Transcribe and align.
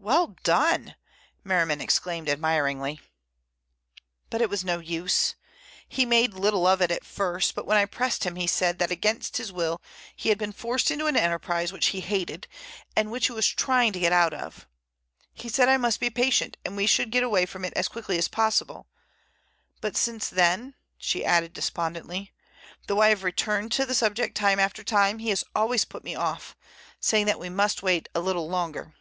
"Well 0.00 0.36
done!" 0.42 0.94
Merriman 1.44 1.82
exclaimed 1.82 2.30
admiringly. 2.30 3.00
"But 4.30 4.40
it 4.40 4.48
was 4.48 4.64
no 4.64 4.78
use. 4.78 5.34
He 5.86 6.06
made 6.06 6.32
little 6.32 6.66
of 6.66 6.80
it 6.80 6.90
at 6.90 7.04
first, 7.04 7.54
but 7.54 7.66
when 7.66 7.76
I 7.76 7.84
pressed 7.84 8.24
him 8.24 8.36
he 8.36 8.46
said 8.46 8.78
that 8.78 8.90
against 8.92 9.36
his 9.36 9.52
will 9.52 9.82
he 10.16 10.30
had 10.30 10.38
been 10.38 10.52
forced 10.52 10.90
into 10.90 11.06
an 11.06 11.16
enterprise 11.16 11.72
which 11.72 11.86
he 11.88 12.00
hated 12.00 12.46
and 12.96 13.10
which 13.10 13.26
he 13.26 13.32
was 13.32 13.46
trying 13.48 13.92
to 13.92 14.00
get 14.00 14.12
out 14.12 14.32
of. 14.32 14.66
He 15.34 15.48
said 15.50 15.68
I 15.68 15.76
must 15.76 16.00
be 16.00 16.08
patient 16.08 16.56
and 16.64 16.74
we 16.74 16.86
should 16.86 17.10
get 17.10 17.24
away 17.24 17.44
from 17.44 17.62
it 17.62 17.74
as 17.74 17.88
quickly 17.88 18.16
as 18.16 18.28
possible. 18.28 18.86
But 19.82 19.94
since 19.94 20.28
then," 20.30 20.74
she 20.96 21.24
added 21.24 21.52
despondently, 21.52 22.32
"though 22.86 23.02
I 23.02 23.08
have 23.08 23.24
returned 23.24 23.72
to 23.72 23.84
the 23.84 23.94
subject 23.94 24.36
time 24.36 24.58
after 24.58 24.82
time 24.82 25.18
he 25.18 25.28
has 25.30 25.44
always 25.54 25.84
put 25.84 26.04
me 26.04 26.14
off, 26.14 26.56
saying 26.98 27.26
that 27.26 27.40
we 27.40 27.50
must 27.50 27.82
wait 27.82 28.08
a 28.14 28.20
little 28.20 28.48
longer." 28.48 28.94